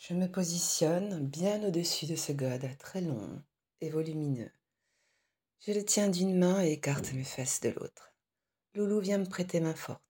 [0.00, 3.44] Je me positionne bien au-dessus de ce gode très long
[3.82, 4.50] et volumineux.
[5.60, 8.14] Je le tiens d'une main et écarte mes fesses de l'autre.
[8.74, 10.02] Loulou vient me prêter main forte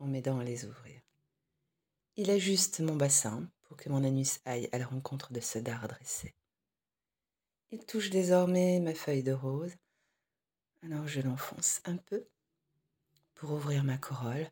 [0.00, 1.00] en m'aidant à les ouvrir.
[2.16, 5.86] Il ajuste mon bassin pour que mon anus aille à la rencontre de ce dard
[5.86, 6.34] dressé.
[7.70, 9.76] Il touche désormais ma feuille de rose,
[10.82, 12.26] alors je l'enfonce un peu
[13.36, 14.50] pour ouvrir ma corolle,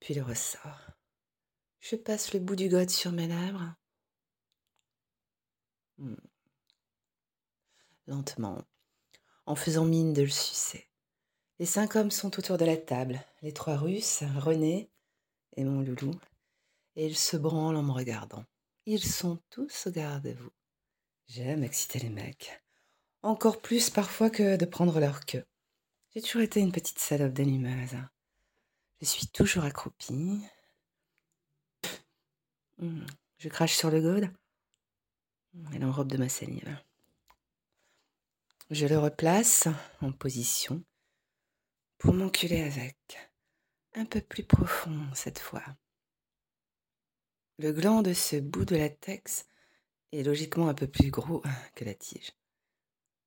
[0.00, 0.91] puis le ressort.
[1.82, 3.74] Je passe le bout du gode sur mes lèvres.
[5.98, 6.14] Hmm.
[8.06, 8.62] Lentement,
[9.46, 10.88] en faisant mine de le sucer.
[11.58, 14.92] Les cinq hommes sont autour de la table, les trois Russes, René
[15.56, 16.14] et mon loulou,
[16.94, 18.44] et ils se branlent en me regardant.
[18.86, 20.52] Ils sont tous au garde-vous.
[21.26, 22.62] J'aime exciter les mecs,
[23.22, 25.44] encore plus parfois que de prendre leur queue.
[26.10, 27.96] J'ai toujours été une petite salope d'animeuse.
[29.00, 30.42] Je suis toujours accroupie,
[32.78, 33.06] Mmh.
[33.38, 34.30] Je crache sur le gode.
[35.74, 36.78] Elle enrobe de ma salive.
[38.70, 39.68] Je le replace
[40.00, 40.82] en position
[41.98, 42.96] pour m'enculer avec.
[43.94, 45.64] Un peu plus profond cette fois.
[47.58, 49.46] Le gland de ce bout de latex
[50.12, 51.42] est logiquement un peu plus gros
[51.74, 52.32] que la tige.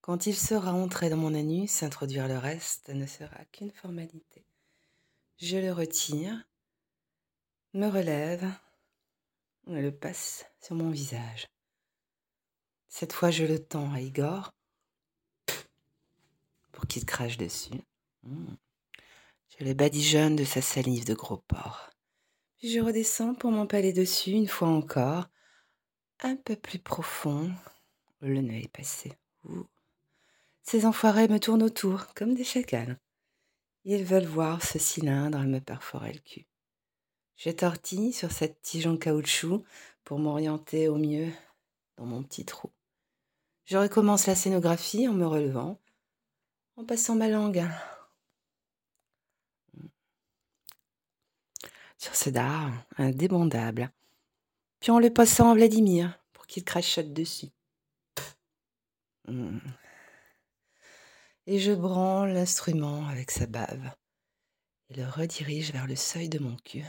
[0.01, 4.45] Quand il sera entré dans mon anus, introduire le reste ne sera qu'une formalité.
[5.37, 6.47] Je le retire,
[7.73, 8.51] me relève
[9.67, 11.47] le passe sur mon visage.
[12.87, 14.51] Cette fois, je le tends à Igor
[16.71, 17.81] pour qu'il crache dessus.
[18.23, 18.55] Mmh.
[19.57, 21.89] Je le badigeonne de sa salive de gros porc.
[22.57, 25.27] Puis je redescends pour m'empaler dessus une fois encore,
[26.21, 27.51] un peu plus profond.
[28.21, 29.13] Le nez est passé.
[30.63, 32.97] Ces enfoirés me tournent autour comme des chacals.
[33.83, 36.47] Ils veulent voir ce cylindre me perforer le cul.
[37.35, 39.63] Je tortille sur cette tige en caoutchouc
[40.03, 41.31] pour m'orienter au mieux
[41.97, 42.71] dans mon petit trou.
[43.65, 45.79] Je recommence la scénographie en me relevant,
[46.77, 47.67] en passant ma langue
[51.97, 53.91] sur ce dard indébondable,
[54.79, 57.49] puis en le passant à Vladimir pour qu'il crachote dessus.
[59.27, 59.57] Hmm.
[61.47, 63.91] Et je branle l'instrument avec sa bave
[64.89, 66.85] et le redirige vers le seuil de mon cul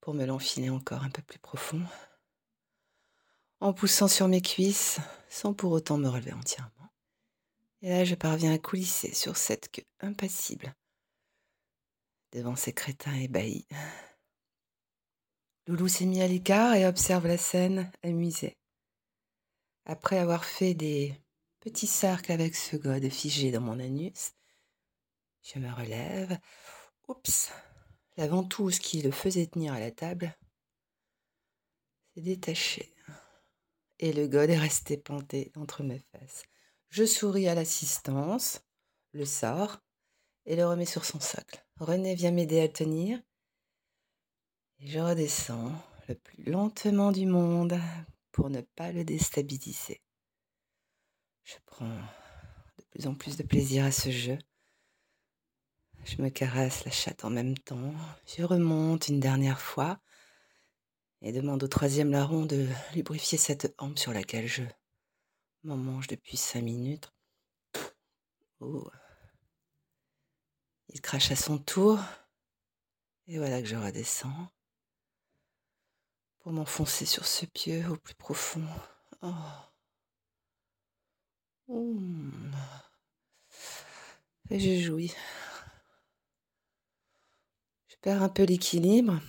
[0.00, 1.82] pour me l'enfiler encore un peu plus profond,
[3.60, 6.70] en poussant sur mes cuisses sans pour autant me relever entièrement.
[7.82, 10.74] Et là, je parviens à coulisser sur cette queue impassible
[12.32, 13.66] devant ces crétins ébahis.
[15.66, 18.56] Loulou s'est mis à l'écart et observe la scène amusée.
[19.84, 21.14] Après avoir fait des
[21.60, 24.32] petits cercles avec ce gode figé dans mon anus,
[25.42, 26.38] je me relève.
[27.08, 27.52] Oups,
[28.16, 30.36] la ventouse qui le faisait tenir à la table
[32.14, 32.94] s'est détachée
[33.98, 36.44] et le gode est resté planté entre mes fesses.
[36.88, 38.62] Je souris à l'assistance,
[39.12, 39.78] le sors
[40.46, 41.64] et le remets sur son socle.
[41.78, 43.20] René vient m'aider à le tenir
[44.80, 45.72] et je redescends
[46.08, 47.78] le plus lentement du monde
[48.32, 50.02] pour ne pas le déstabiliser.
[51.44, 51.86] Je prends
[52.78, 54.38] de plus en plus de plaisir à ce jeu
[56.04, 57.94] je me caresse la chatte en même temps.
[58.26, 60.00] Je remonte une dernière fois
[61.22, 64.62] et demande au troisième larron de lubrifier cette hampe sur laquelle je
[65.64, 67.12] m'en mange depuis cinq minutes.
[68.60, 68.90] Oh.
[70.88, 71.98] Il crache à son tour
[73.26, 74.48] et voilà que je redescends
[76.40, 78.66] pour m'enfoncer sur ce pieu au plus profond.
[79.22, 79.34] Oh.
[81.68, 82.52] Mmh.
[84.50, 85.14] Et je jouis
[88.00, 89.20] perds un peu l'équilibre.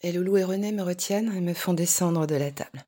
[0.00, 2.84] Et Loulou et René me retiennent et me font descendre de la table.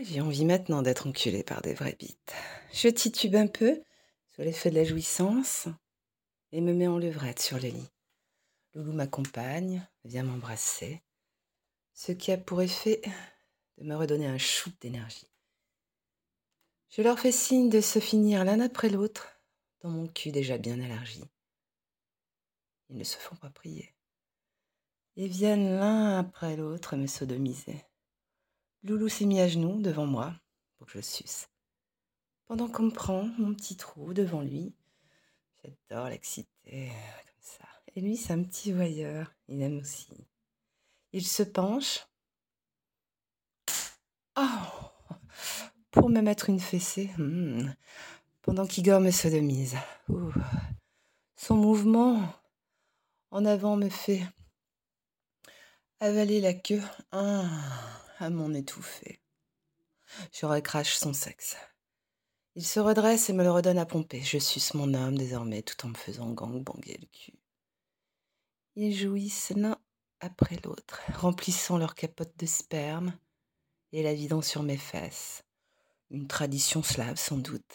[0.00, 2.34] J'ai envie maintenant d'être enculée par des vraies bites.
[2.72, 3.82] Je titube un peu,
[4.34, 5.68] sous l'effet de la jouissance,
[6.52, 7.90] et me mets en levrette sur le lit.
[8.74, 11.02] Loulou m'accompagne, vient m'embrasser,
[11.92, 13.00] ce qui a pour effet
[13.78, 15.28] de me redonner un shoot d'énergie.
[16.90, 19.28] Je leur fais signe de se finir l'un après l'autre
[19.80, 21.24] dans mon cul déjà bien élargi.
[22.88, 23.94] Ils ne se font pas prier.
[25.16, 27.84] Ils viennent l'un après l'autre me sodomiser.
[28.82, 30.34] Loulou s'est mis à genoux devant moi
[30.76, 31.48] pour que je suce.
[32.46, 34.74] Pendant qu'on me prend mon petit trou devant lui,
[35.62, 37.64] j'adore l'exciter comme ça.
[37.94, 40.12] Et lui, c'est un petit voyeur, il aime aussi.
[41.12, 42.06] Il se penche.
[44.36, 44.42] Oh
[45.92, 47.70] Pour me mettre une fessée, hmm,
[48.42, 49.76] pendant qu'Igor me sodomise.
[51.36, 52.20] Son mouvement
[53.34, 54.22] en avant me fait
[55.98, 57.42] avaler la queue ah,
[58.20, 59.20] à m'en étouffer.
[60.32, 61.56] Je recrache son sexe.
[62.54, 64.20] Il se redresse et me le redonne à pomper.
[64.20, 67.34] Je suce mon homme désormais tout en me faisant gang-banger le cul.
[68.76, 69.78] Ils jouissent l'un
[70.20, 73.18] après l'autre, remplissant leur capote de sperme
[73.90, 75.42] et la vidant sur mes fesses.
[76.10, 77.74] Une tradition slave sans doute.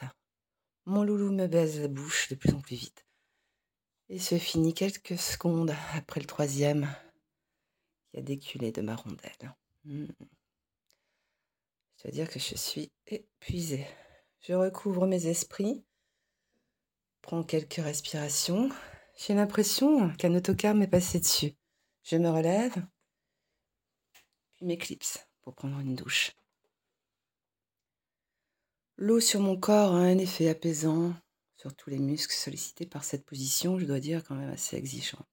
[0.85, 3.08] Mon loulou me baise la bouche de plus en plus vite.
[4.09, 6.93] Et se finit quelques secondes après le troisième
[8.09, 9.55] qui a déculé de ma rondelle.
[9.85, 10.07] Hmm.
[11.97, 13.85] Je dois dire que je suis épuisée.
[14.41, 15.83] Je recouvre mes esprits,
[17.21, 18.69] prends quelques respirations.
[19.17, 21.53] J'ai l'impression qu'un autocar m'est passé dessus.
[22.03, 22.73] Je me relève,
[24.55, 26.31] puis m'éclipse pour prendre une douche.
[28.95, 31.13] L'eau sur mon corps a un effet apaisant
[31.59, 35.27] sur tous les muscles sollicités par cette position, je dois dire quand même assez exigeante.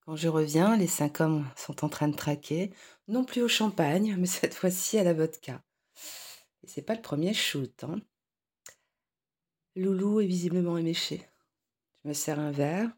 [0.00, 2.72] Quand je reviens, les cinq hommes sont en train de traquer,
[3.08, 5.62] non plus au champagne, mais cette fois-ci à la vodka.
[6.62, 7.84] Et c'est pas le premier shoot.
[7.84, 8.00] Hein.
[9.76, 11.28] Loulou est visiblement éméché.
[12.02, 12.90] Je me sers un verre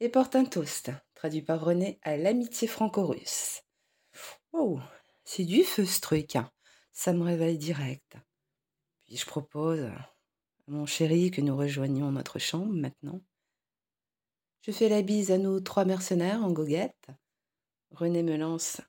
[0.00, 3.62] et porte un toast, traduit par René à l'amitié franco-russe.
[4.52, 4.80] Oh,
[5.24, 6.36] c'est du feu ce truc.
[6.36, 6.50] Hein
[6.96, 8.16] ça me réveille direct.
[9.04, 9.92] Puis je propose
[10.68, 13.20] mon chéri que nous rejoignions notre chambre maintenant.
[14.62, 17.08] Je fais la bise à nos trois mercenaires en goguette.
[17.92, 18.80] René me lance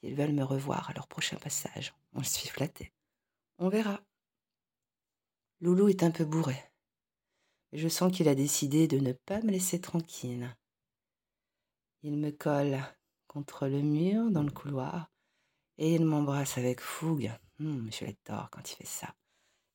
[0.00, 1.94] qu'ils veulent me revoir à leur prochain passage.
[2.14, 2.92] On je suis flattée.
[3.58, 4.00] On verra.
[5.60, 6.56] Loulou est un peu bourré.
[7.72, 10.56] Je sens qu'il a décidé de ne pas me laisser tranquille.
[12.02, 12.80] Il me colle
[13.26, 15.10] contre le mur dans le couloir
[15.76, 17.32] et il m'embrasse avec fougue.
[17.60, 19.14] Hum, je tort quand il fait ça.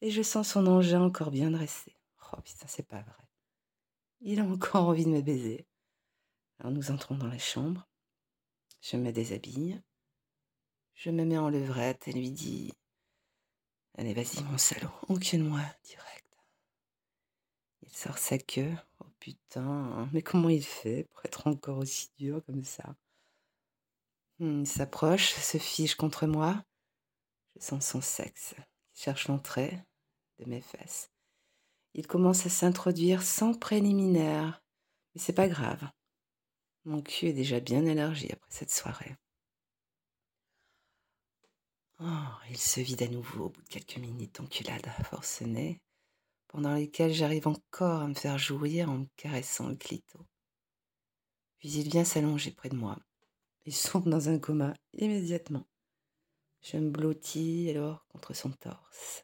[0.01, 1.95] Et je sens son engin encore bien dressé.
[2.33, 3.27] Oh putain, c'est pas vrai.
[4.21, 5.67] Il a encore envie de me baiser.
[6.59, 7.87] Alors nous entrons dans la chambre.
[8.81, 9.81] Je me déshabille.
[10.95, 12.73] Je me mets en levrette et lui dis
[13.97, 16.37] Allez, vas-y, mon salaud, encule-moi direct.
[17.83, 18.73] Il sort sa queue.
[18.99, 22.95] Oh putain, mais comment il fait pour être encore aussi dur comme ça?
[24.39, 26.63] Il s'approche, se fiche contre moi.
[27.55, 28.55] Je sens son sexe.
[28.57, 29.83] Il cherche l'entrée
[30.45, 31.11] mes fesses.
[31.93, 34.63] Il commence à s'introduire sans préliminaire.
[35.13, 35.89] Mais c'est pas grave.
[36.85, 39.15] Mon cul est déjà bien élargi après cette soirée.
[41.99, 42.05] Oh,
[42.49, 45.79] il se vide à nouveau au bout de quelques minutes d'enculade forcenée,
[46.47, 50.25] pendant lesquelles j'arrive encore à me faire jouir en me caressant le clito.
[51.59, 52.97] Puis il vient s'allonger près de moi.
[53.65, 55.67] Il sombre dans un coma immédiatement.
[56.63, 59.23] Je me blottis alors contre son torse.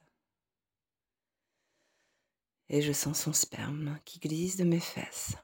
[2.69, 5.36] Et je sens son sperme qui glisse de mes fesses.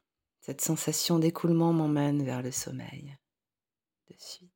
[0.42, 3.18] Cette sensation d'écoulement m'emmène vers le sommeil.
[4.10, 4.53] De suite.